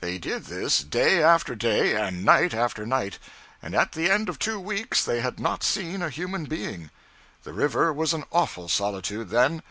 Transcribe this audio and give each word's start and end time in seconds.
They 0.00 0.16
did 0.16 0.44
this 0.46 0.82
day 0.82 1.22
after 1.22 1.54
day 1.54 1.94
and 1.94 2.24
night 2.24 2.54
after 2.54 2.86
night; 2.86 3.18
and 3.60 3.74
at 3.74 3.92
the 3.92 4.10
end 4.10 4.30
of 4.30 4.38
two 4.38 4.58
weeks 4.58 5.04
they 5.04 5.20
had 5.20 5.38
not 5.38 5.62
seen 5.62 6.00
a 6.00 6.08
human 6.08 6.44
being. 6.46 6.90
The 7.42 7.52
river 7.52 7.92
was 7.92 8.14
an 8.14 8.24
awful 8.32 8.70
solitude, 8.70 9.28
then. 9.28 9.62